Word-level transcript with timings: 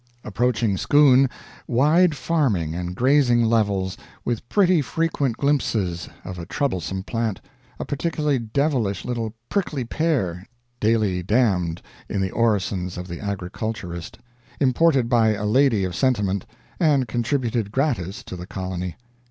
Approaching 0.23 0.77
Scone, 0.77 1.29
wide 1.67 2.15
farming 2.17 2.73
and 2.73 2.95
grazing 2.95 3.43
levels, 3.45 3.97
with 4.25 4.49
pretty 4.49 4.81
frequent 4.81 5.37
glimpses 5.37 6.09
of 6.25 6.39
a 6.39 6.45
troublesome 6.47 7.03
plant 7.03 7.39
a 7.79 7.85
particularly 7.85 8.39
devilish 8.39 9.05
little 9.05 9.35
prickly 9.47 9.83
pear, 9.85 10.47
daily 10.79 11.21
damned 11.21 11.83
in 12.09 12.19
the 12.19 12.31
orisons 12.31 12.97
of 12.97 13.07
the 13.07 13.19
agriculturist; 13.19 14.17
imported 14.59 15.07
by 15.07 15.33
a 15.35 15.45
lady 15.45 15.83
of 15.83 15.93
sentiment, 15.93 16.47
and 16.79 17.07
contributed 17.07 17.71
gratis 17.71 18.23
to 18.23 18.35
the 18.35 18.47
colony. 18.47 18.95